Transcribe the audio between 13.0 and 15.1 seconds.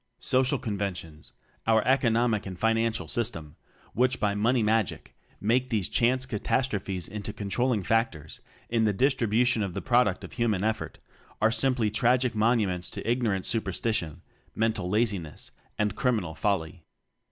ignorant superstition, mental